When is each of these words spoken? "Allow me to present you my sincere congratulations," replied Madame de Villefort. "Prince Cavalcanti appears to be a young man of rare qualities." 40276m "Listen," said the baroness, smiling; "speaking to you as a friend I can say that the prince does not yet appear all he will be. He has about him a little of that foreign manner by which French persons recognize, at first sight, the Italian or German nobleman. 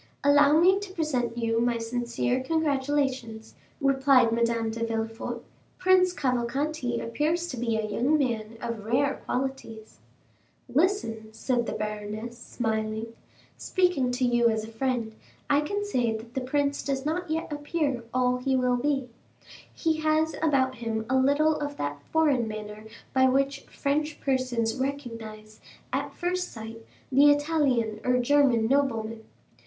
"Allow 0.23 0.59
me 0.59 0.79
to 0.79 0.93
present 0.93 1.37
you 1.37 1.59
my 1.61 1.77
sincere 1.77 2.39
congratulations," 2.41 3.53
replied 3.79 4.31
Madame 4.31 4.71
de 4.71 4.83
Villefort. 4.83 5.43
"Prince 5.77 6.11
Cavalcanti 6.11 6.99
appears 6.99 7.45
to 7.49 7.57
be 7.57 7.77
a 7.77 7.85
young 7.85 8.17
man 8.17 8.57
of 8.63 8.83
rare 8.83 9.21
qualities." 9.23 9.99
40276m 10.71 10.75
"Listen," 10.75 11.27
said 11.33 11.65
the 11.67 11.73
baroness, 11.73 12.35
smiling; 12.35 13.13
"speaking 13.57 14.09
to 14.09 14.25
you 14.25 14.49
as 14.49 14.63
a 14.63 14.69
friend 14.69 15.13
I 15.51 15.61
can 15.61 15.85
say 15.85 16.17
that 16.17 16.33
the 16.33 16.41
prince 16.41 16.81
does 16.81 17.05
not 17.05 17.29
yet 17.29 17.53
appear 17.53 18.03
all 18.11 18.37
he 18.37 18.55
will 18.55 18.77
be. 18.77 19.07
He 19.71 19.97
has 19.97 20.33
about 20.41 20.73
him 20.77 21.05
a 21.11 21.15
little 21.15 21.57
of 21.59 21.77
that 21.77 22.01
foreign 22.11 22.47
manner 22.47 22.85
by 23.13 23.27
which 23.29 23.65
French 23.65 24.19
persons 24.19 24.75
recognize, 24.79 25.61
at 25.93 26.11
first 26.15 26.51
sight, 26.51 26.83
the 27.11 27.29
Italian 27.29 27.99
or 28.03 28.17
German 28.17 28.67
nobleman. 28.67 29.25